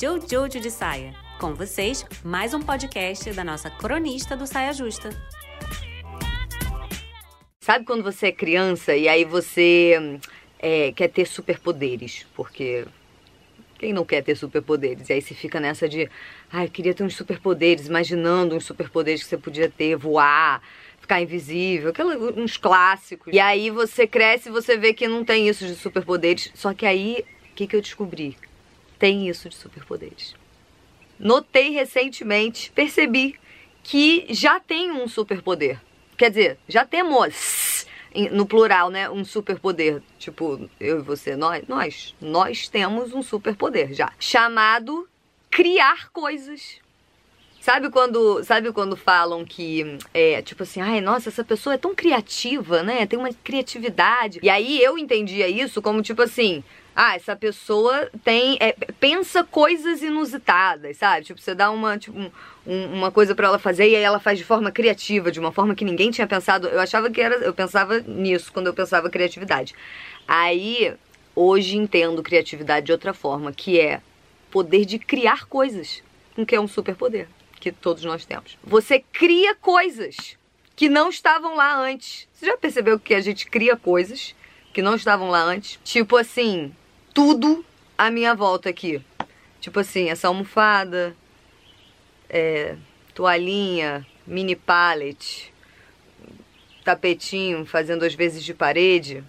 [0.00, 1.14] Jojo de Saia.
[1.38, 5.10] Com vocês, mais um podcast da nossa cronista do Saia Justa.
[7.60, 10.18] Sabe quando você é criança e aí você
[10.58, 12.26] é, quer ter superpoderes?
[12.34, 12.86] Porque
[13.78, 15.10] quem não quer ter superpoderes?
[15.10, 16.08] E aí você fica nessa de,
[16.50, 20.62] ai, eu queria ter uns superpoderes, imaginando uns superpoderes que você podia ter, voar,
[20.98, 23.34] ficar invisível, aquela, uns clássicos.
[23.34, 26.50] E aí você cresce e você vê que não tem isso de superpoderes.
[26.54, 28.34] Só que aí, o que, que eu descobri?
[29.00, 30.36] Tem isso de superpoderes.
[31.18, 33.34] Notei recentemente, percebi
[33.82, 35.80] que já tem um superpoder.
[36.18, 37.86] Quer dizer, já temos
[38.30, 43.94] no plural, né, um superpoder, tipo, eu e você, nós, nós, nós temos um superpoder
[43.94, 45.08] já, chamado
[45.50, 46.78] criar coisas.
[47.60, 51.94] Sabe quando, sabe quando falam que é tipo assim, ai, nossa, essa pessoa é tão
[51.94, 53.04] criativa, né?
[53.04, 54.40] Tem uma criatividade.
[54.42, 56.64] E aí eu entendia isso como tipo assim,
[56.96, 61.26] ah, essa pessoa tem é, pensa coisas inusitadas, sabe?
[61.26, 64.38] Tipo, você dá uma tipo, um, uma coisa para ela fazer e aí ela faz
[64.38, 66.66] de forma criativa, de uma forma que ninguém tinha pensado.
[66.66, 69.74] Eu achava que era, eu pensava nisso quando eu pensava criatividade.
[70.26, 70.94] Aí
[71.36, 74.00] hoje entendo criatividade de outra forma, que é
[74.50, 76.02] poder de criar coisas,
[76.48, 77.28] que é um superpoder
[77.60, 78.56] que todos nós temos.
[78.64, 80.36] Você cria coisas
[80.74, 82.26] que não estavam lá antes.
[82.32, 84.34] Você já percebeu que a gente cria coisas
[84.72, 85.78] que não estavam lá antes?
[85.84, 86.74] Tipo assim,
[87.12, 87.64] tudo
[87.98, 89.02] à minha volta aqui.
[89.60, 91.14] Tipo assim, essa almofada,
[92.30, 92.76] é,
[93.14, 95.52] toalhinha, mini pallet,
[96.82, 99.22] tapetinho fazendo às vezes de parede.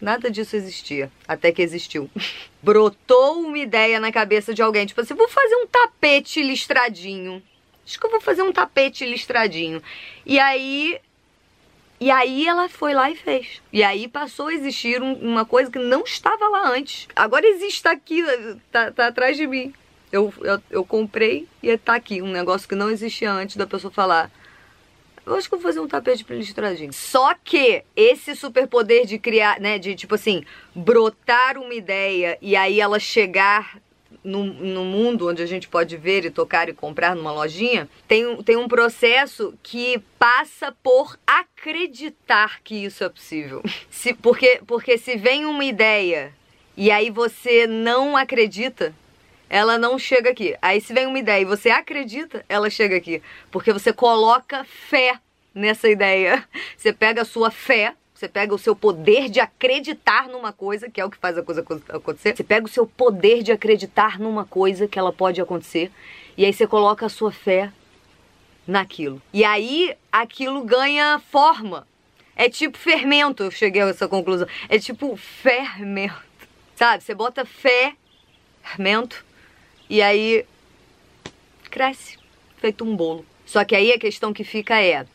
[0.00, 2.10] Nada disso existia, até que existiu.
[2.60, 7.42] Brotou uma ideia na cabeça de alguém, tipo assim, vou fazer um tapete listradinho.
[7.86, 9.80] Acho que eu vou fazer um tapete listradinho.
[10.24, 10.98] E aí.
[11.98, 13.62] E aí ela foi lá e fez.
[13.72, 17.08] E aí passou a existir um, uma coisa que não estava lá antes.
[17.16, 18.22] Agora existe, tá aqui,
[18.70, 19.72] tá, tá atrás de mim.
[20.12, 22.20] Eu, eu, eu comprei e tá aqui.
[22.20, 24.30] Um negócio que não existia antes da pessoa falar.
[25.24, 26.92] Eu acho que eu vou fazer um tapete listradinho.
[26.92, 30.44] Só que esse superpoder de criar, né, de tipo assim,
[30.74, 33.78] brotar uma ideia e aí ela chegar
[34.26, 38.42] no, no, mundo onde a gente pode ver e tocar e comprar numa lojinha, tem,
[38.42, 43.62] tem um processo que passa por acreditar que isso é possível.
[43.88, 46.32] Se, porque, porque se vem uma ideia
[46.76, 48.94] e aí você não acredita,
[49.48, 50.56] ela não chega aqui.
[50.60, 53.22] Aí se vem uma ideia e você acredita, ela chega aqui.
[53.50, 55.18] Porque você coloca fé
[55.54, 56.46] nessa ideia.
[56.76, 60.98] Você pega a sua fé você pega o seu poder de acreditar numa coisa, que
[60.98, 61.60] é o que faz a coisa
[61.90, 62.34] acontecer.
[62.34, 65.92] Você pega o seu poder de acreditar numa coisa que ela pode acontecer.
[66.34, 67.70] E aí você coloca a sua fé
[68.66, 69.20] naquilo.
[69.34, 71.86] E aí aquilo ganha forma.
[72.34, 74.48] É tipo fermento, eu cheguei a essa conclusão.
[74.66, 76.24] É tipo fermento.
[76.74, 77.04] Sabe?
[77.04, 77.96] Você bota fé,
[78.62, 79.22] fermento,
[79.90, 80.46] e aí
[81.70, 82.18] cresce,
[82.56, 83.26] feito um bolo.
[83.44, 85.06] Só que aí a questão que fica é: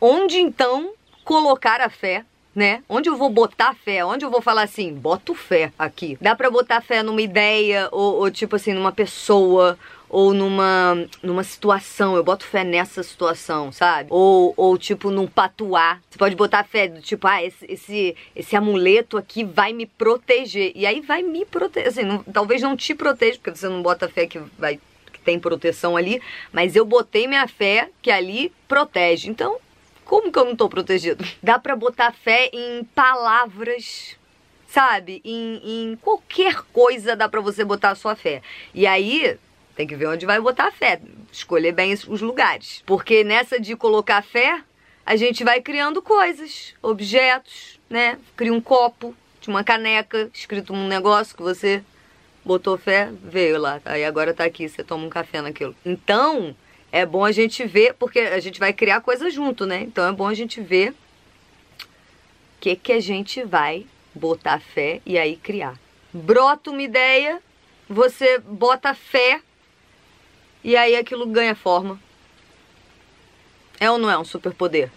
[0.00, 0.94] onde então
[1.24, 2.82] colocar a fé né?
[2.88, 4.04] Onde eu vou botar fé?
[4.04, 6.18] Onde eu vou falar assim, boto fé aqui?
[6.20, 9.78] Dá pra botar fé numa ideia, ou, ou tipo assim, numa pessoa,
[10.08, 14.08] ou numa, numa situação, eu boto fé nessa situação, sabe?
[14.10, 16.00] Ou, ou tipo num patuá.
[16.08, 20.72] Você pode botar fé do tipo, ah, esse, esse, esse amuleto aqui vai me proteger.
[20.74, 21.88] E aí vai me proteger.
[21.88, 24.80] Assim, não, talvez não te proteja, porque você não bota fé que vai
[25.12, 26.20] que tem proteção ali,
[26.52, 29.28] mas eu botei minha fé que ali protege.
[29.28, 29.58] Então,
[30.08, 31.22] como que eu não tô protegido?
[31.42, 34.16] Dá pra botar fé em palavras,
[34.66, 35.20] sabe?
[35.22, 38.40] Em, em qualquer coisa dá pra você botar a sua fé.
[38.72, 39.38] E aí,
[39.76, 40.98] tem que ver onde vai botar a fé.
[41.30, 42.82] Escolher bem os lugares.
[42.86, 44.62] Porque nessa de colocar fé,
[45.04, 48.18] a gente vai criando coisas, objetos, né?
[48.34, 51.84] Cria um copo, de uma caneca, escrito um negócio que você
[52.42, 53.78] botou fé, veio lá.
[53.84, 55.76] Aí agora tá aqui, você toma um café naquilo.
[55.84, 56.56] Então,
[56.90, 59.82] é bom a gente ver, porque a gente vai criar coisa junto, né?
[59.82, 60.94] Então é bom a gente ver o
[62.60, 65.78] que, que a gente vai botar fé e aí criar.
[66.12, 67.42] Brota uma ideia,
[67.88, 69.40] você bota fé
[70.64, 72.00] e aí aquilo ganha forma.
[73.78, 74.90] É ou não é um superpoder?